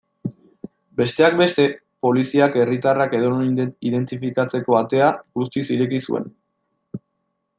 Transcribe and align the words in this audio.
Besteak 1.01 1.35
beste, 1.41 1.65
poliziak 2.07 2.57
herritarrak 2.61 3.13
edonon 3.19 3.53
identifikatzeko 3.91 4.79
atea 4.81 5.11
guztiz 5.41 5.67
ireki 5.79 6.01
zuen. 6.11 6.29